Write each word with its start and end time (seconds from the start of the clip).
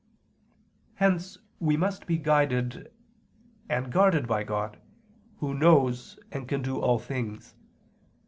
Hence 0.95 1.37
we 1.59 1.77
must 1.77 2.07
be 2.07 2.17
guided 2.17 2.91
and 3.69 3.91
guarded 3.91 4.27
by 4.27 4.43
God, 4.43 4.79
Who 5.41 5.53
knows 5.53 6.17
and 6.31 6.47
can 6.49 6.63
do 6.63 6.79
all 6.79 6.97
things. 6.97 7.53